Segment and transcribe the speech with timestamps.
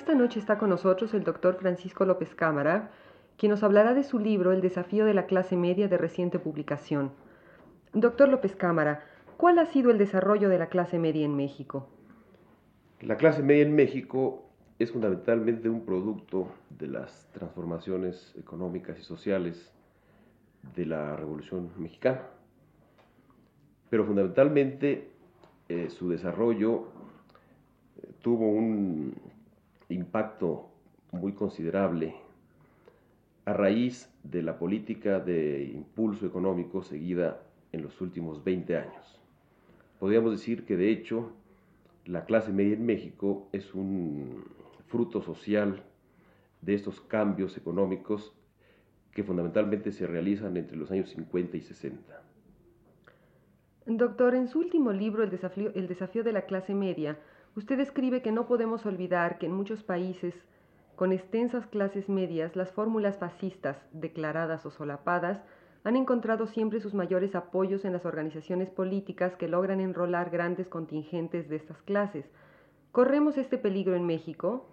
[0.00, 2.90] Esta noche está con nosotros el doctor Francisco López Cámara,
[3.36, 7.12] quien nos hablará de su libro El desafío de la clase media de reciente publicación.
[7.92, 9.04] Doctor López Cámara,
[9.36, 11.86] ¿cuál ha sido el desarrollo de la clase media en México?
[13.02, 14.42] La clase media en México
[14.78, 19.70] es fundamentalmente un producto de las transformaciones económicas y sociales
[20.74, 22.22] de la Revolución Mexicana.
[23.90, 25.10] Pero fundamentalmente
[25.68, 26.84] eh, su desarrollo
[28.02, 29.14] eh, tuvo un
[29.94, 30.70] impacto
[31.12, 32.14] muy considerable
[33.44, 39.20] a raíz de la política de impulso económico seguida en los últimos 20 años.
[39.98, 41.32] Podríamos decir que de hecho
[42.06, 44.44] la clase media en México es un
[44.88, 45.82] fruto social
[46.62, 48.34] de estos cambios económicos
[49.12, 52.22] que fundamentalmente se realizan entre los años 50 y 60.
[53.86, 57.18] Doctor, en su último libro, El desafío, el desafío de la clase media,
[57.56, 60.34] Usted escribe que no podemos olvidar que en muchos países
[60.94, 65.40] con extensas clases medias, las fórmulas fascistas, declaradas o solapadas,
[65.82, 71.48] han encontrado siempre sus mayores apoyos en las organizaciones políticas que logran enrolar grandes contingentes
[71.48, 72.26] de estas clases.
[72.92, 74.68] ¿Corremos este peligro en México?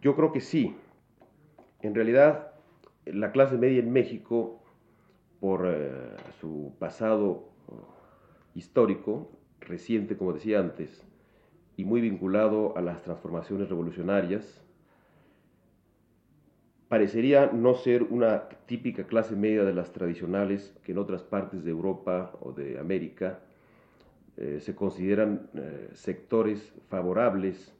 [0.00, 0.76] Yo creo que sí.
[1.80, 2.52] En realidad,
[3.04, 4.62] la clase media en México,
[5.40, 7.48] por eh, su pasado
[8.54, 11.04] histórico, reciente, como decía antes,
[11.76, 14.64] y muy vinculado a las transformaciones revolucionarias,
[16.88, 21.70] parecería no ser una típica clase media de las tradicionales que en otras partes de
[21.70, 23.40] Europa o de América
[24.36, 27.72] eh, se consideran eh, sectores favorables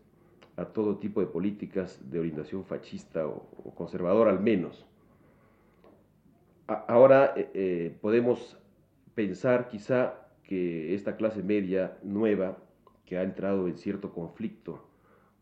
[0.56, 4.86] a todo tipo de políticas de orientación fascista o, conservadora al menos.
[6.66, 8.56] ahora eh, podemos
[9.14, 12.56] pensar quizá que esta clase media nueva
[13.06, 14.86] que ha entrado en cierto conflicto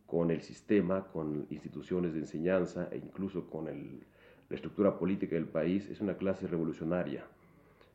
[0.06, 5.88] con el sistema, con instituciones de enseñanza e incluso con la estructura política del país,
[5.88, 7.24] es una clase revolucionaria.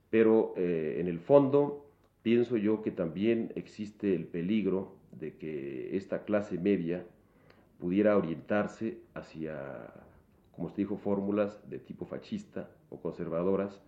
[0.09, 1.85] Pero eh, en el fondo
[2.23, 7.05] pienso yo que también existe el peligro de que esta clase media
[7.79, 9.93] pudiera orientarse hacia,
[10.55, 13.81] como usted dijo, fórmulas de tipo fascista o conservadoras,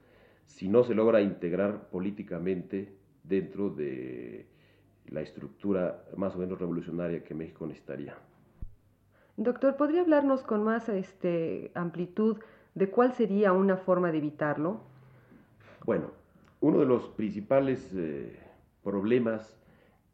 [0.45, 4.45] si no se logra integrar políticamente dentro de
[5.11, 8.15] la estructura más o menos revolucionaria que México necesitaría.
[9.37, 12.39] Doctor, ¿podría hablarnos con más este, amplitud
[12.75, 14.81] de cuál sería una forma de evitarlo?
[15.85, 16.11] Bueno,
[16.61, 18.37] uno de los principales eh,
[18.83, 19.57] problemas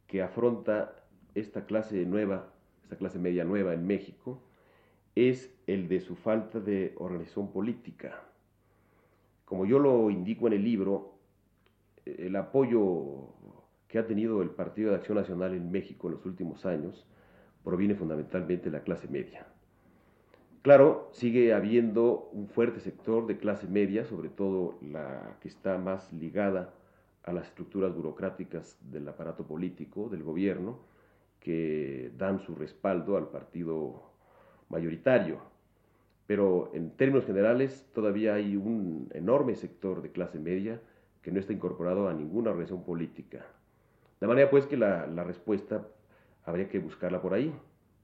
[0.08, 0.94] que afronta
[1.34, 2.48] esta clase nueva,
[2.84, 4.42] esta clase media nueva en México,
[5.16, 8.22] es el de su falta de organización política.
[9.46, 11.16] Como yo lo indico en el libro,
[12.06, 13.30] el apoyo
[13.96, 17.06] que ha tenido el Partido de Acción Nacional en México en los últimos años
[17.64, 19.48] proviene fundamentalmente de la clase media.
[20.64, 26.12] Claro, sigue habiendo un fuerte sector de clase media, sobre todo la que está más
[26.12, 26.74] ligada
[27.24, 30.80] a las estructuras burocráticas del aparato político, del gobierno,
[31.40, 34.12] que dan su respaldo al partido
[34.68, 35.40] mayoritario.
[36.28, 40.82] Pero en términos generales todavía hay un enorme sector de clase media
[41.22, 43.46] que no está incorporado a ninguna organización política,
[44.20, 45.88] de manera pues que la, respuesta
[46.44, 47.54] habría que buscarla por ahí.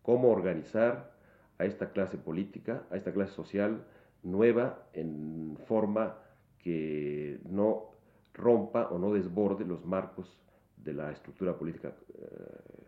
[0.02, 1.12] ¿Cómo organizar
[1.58, 3.86] a esta clase política, a esta clase social
[4.24, 6.18] nueva en forma
[6.58, 7.92] que no
[8.34, 10.40] rompa o no desborde los marcos
[10.78, 12.84] de la estructura política eh,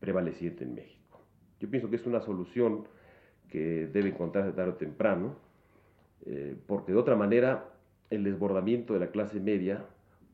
[0.00, 1.20] prevaleciente en México.
[1.60, 2.86] Yo pienso que es una solución
[3.48, 5.36] que debe encontrarse tarde o temprano,
[6.24, 7.68] eh, porque de otra manera
[8.10, 9.84] el desbordamiento de la clase media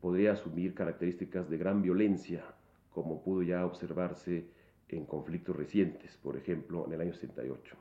[0.03, 2.43] podría asumir características de gran violencia,
[2.89, 4.45] como pudo ya observarse
[4.89, 7.77] en conflictos recientes, por ejemplo, en el año 68.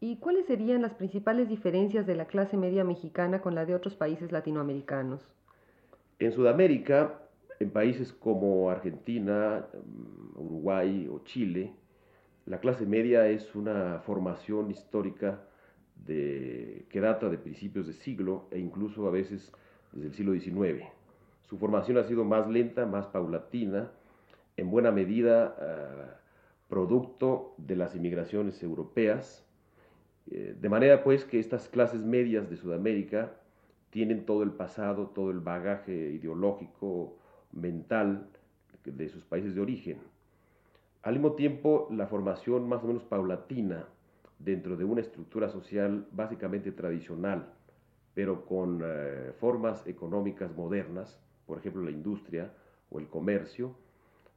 [0.00, 3.94] ¿Y cuáles serían las principales diferencias de la clase media mexicana con la de otros
[3.94, 5.22] países latinoamericanos?
[6.18, 7.20] En Sudamérica,
[7.60, 11.74] en países como Argentina, mm, Uruguay o Chile,
[12.44, 15.44] la clase media es una formación histórica
[15.94, 19.52] de, que data de principios de siglo e incluso a veces
[19.92, 20.84] desde el siglo XIX.
[21.42, 23.90] Su formación ha sido más lenta, más paulatina,
[24.56, 26.18] en buena medida ah,
[26.68, 29.46] producto de las inmigraciones europeas,
[30.30, 33.32] eh, de manera pues que estas clases medias de Sudamérica
[33.90, 37.16] tienen todo el pasado, todo el bagaje ideológico,
[37.52, 38.28] mental
[38.84, 39.98] de sus países de origen.
[41.02, 43.86] Al mismo tiempo, la formación más o menos paulatina
[44.38, 47.52] dentro de una estructura social básicamente tradicional,
[48.18, 52.52] pero con eh, formas económicas modernas, por ejemplo la industria
[52.90, 53.76] o el comercio,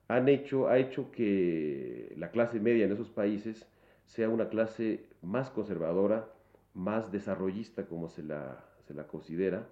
[0.08, 3.68] han hecho, ha hecho que la clase media en esos países
[4.06, 6.30] sea una clase más conservadora,
[6.76, 9.68] más desarrollista como se la, se la considera,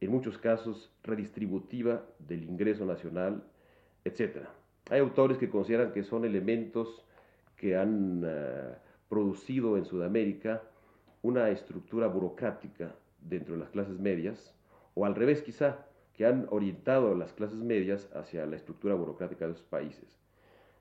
[0.00, 3.44] en muchos casos redistributiva del ingreso nacional,
[4.06, 4.46] etc.
[4.88, 7.04] Hay autores que consideran que son elementos
[7.58, 8.74] que han eh,
[9.10, 10.62] producido en Sudamérica
[11.20, 12.94] una estructura burocrática
[13.28, 14.54] dentro de las clases medias,
[14.94, 19.52] o al revés quizá, que han orientado las clases medias hacia la estructura burocrática de
[19.52, 20.18] esos países.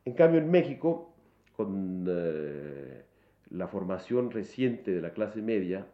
[0.05, 1.13] En cambio, en México,
[1.55, 3.03] con eh,
[3.49, 5.87] la formación reciente de la clase media,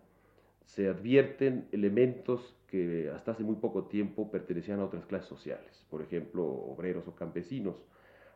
[0.65, 6.01] se advierten elementos que hasta hace muy poco tiempo pertenecían a otras clases sociales, por
[6.01, 7.83] ejemplo, obreros o campesinos.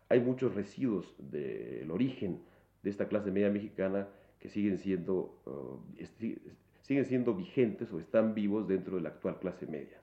[0.10, 2.42] Hay muchos residuos del origen
[2.84, 4.08] de esta clase media mexicana
[4.40, 5.80] que siguen siendo, uh,
[6.92, 9.98] siguen siendo vigentes o están vivos dentro de la actual clase media.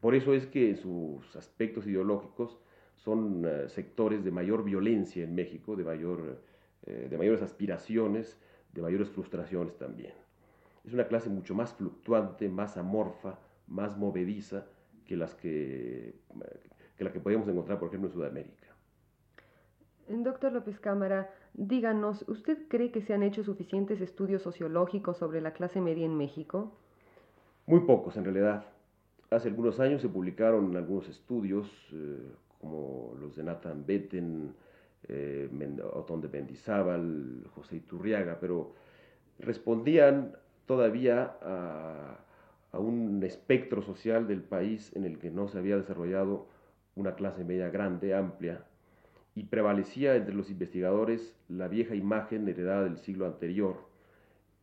[0.00, 2.58] Por eso es que sus aspectos ideológicos
[2.96, 6.40] son uh, sectores de mayor violencia en México, de, mayor,
[6.86, 8.38] uh, de mayores aspiraciones,
[8.72, 10.14] de mayores frustraciones también.
[10.82, 14.64] Es una clase mucho más fluctuante, más amorfa, más movediza
[15.04, 16.14] que, las que,
[16.96, 18.67] que la que podemos encontrar, por ejemplo, en Sudamérica.
[20.08, 25.52] Doctor López Cámara, díganos, ¿usted cree que se han hecho suficientes estudios sociológicos sobre la
[25.52, 26.72] clase media en México?
[27.66, 28.64] Muy pocos, en realidad.
[29.30, 34.54] Hace algunos años se publicaron algunos estudios, eh, como los de Nathan Betten,
[35.08, 35.50] eh,
[35.92, 38.72] Otón de Mendizábal, José Iturriaga, pero
[39.38, 42.18] respondían todavía a,
[42.72, 46.46] a un espectro social del país en el que no se había desarrollado
[46.96, 48.64] una clase media grande, amplia,
[49.38, 53.76] y prevalecía entre los investigadores la vieja imagen heredada del siglo anterior,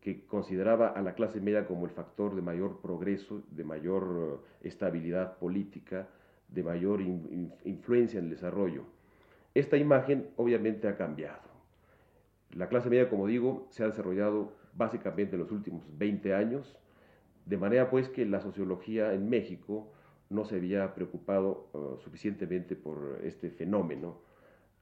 [0.02, 4.68] que consideraba a la clase media como el factor de mayor progreso, de mayor eh,
[4.68, 6.10] estabilidad política,
[6.50, 7.00] de mayor
[7.64, 8.84] influencia en el desarrollo.
[9.54, 11.40] Esta imagen obviamente ha cambiado.
[12.52, 16.78] La clase media, como digo, se ha desarrollado básicamente en los últimos 20 años,
[17.46, 19.88] de manera pues que la sociología en México
[20.30, 24.35] no se había preocupado eh, suficientemente por este fenómeno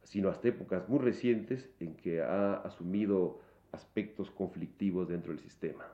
[0.04, 3.40] sino hasta épocas muy recientes en que ha asumido
[3.72, 5.86] aspectos conflictivos dentro del sistema.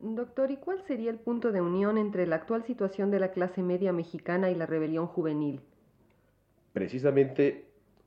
[0.00, 3.62] Doctor, ¿y cuál sería el punto de unión entre la actual situación de la clase
[3.62, 5.60] media mexicana y la rebelión juvenil?
[6.72, 7.66] Precisamente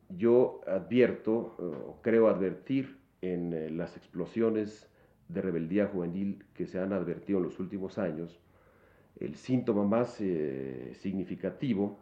[0.09, 4.88] yo advierto, o creo advertir, en eh, las explosiones
[5.29, 8.39] de rebeldía juvenil que se han advertido en los últimos años,
[9.19, 11.97] el síntoma más eh, significativo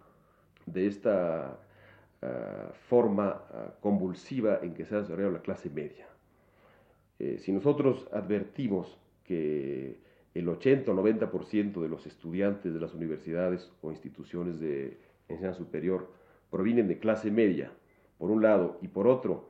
[0.66, 1.60] de esta
[2.26, 6.08] eh, forma eh, convulsiva en que se ha desarrollado la clase media.
[7.20, 9.98] Eh, si nosotros advertimos que
[10.34, 14.98] el 80 o 90% de los estudiantes de las universidades o instituciones de
[15.28, 16.12] enseñanza superior
[16.50, 17.72] provienen de clase media,
[18.18, 19.50] por un lado, y por otro,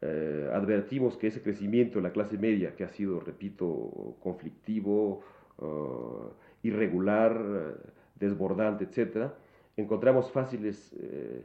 [0.00, 5.22] advertimos que ese crecimiento de la clase media, que ha sido, repito, conflictivo,
[6.62, 7.76] irregular,
[8.14, 9.32] desbordante, etc.,
[9.76, 11.44] encontramos fáciles eh,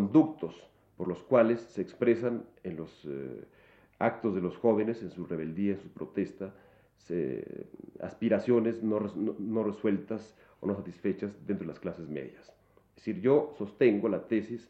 [0.00, 0.54] conductos
[0.96, 3.44] por los cuales se expresan en los eh,
[3.98, 6.54] actos de los jóvenes, en su rebeldía, en su protesta,
[8.00, 12.54] aspiraciones no, no, resueltas o no satisfechas dentro de las clases medias.
[12.96, 14.68] Es decir, yo sostengo la tesis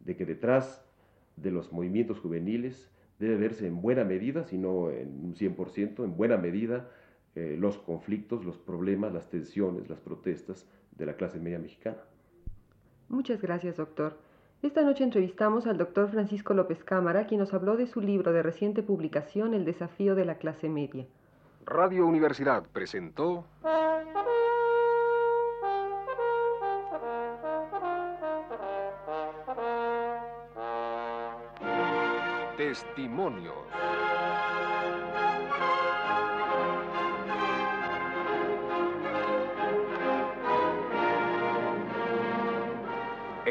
[0.00, 0.84] de que detrás
[1.36, 6.16] de los movimientos juveniles debe verse en buena medida, si no en un 100%, en
[6.16, 6.88] buena medida
[7.34, 12.02] eh, los conflictos, los problemas, las tensiones, las protestas de la clase media mexicana.
[13.08, 14.16] Muchas gracias, doctor.
[14.62, 18.44] Esta noche entrevistamos al doctor Francisco López Cámara, quien nos habló de su libro de
[18.44, 21.04] reciente publicación, El desafío de la clase media.
[21.66, 23.44] Radio Universidad presentó...
[32.56, 33.56] Testimonios.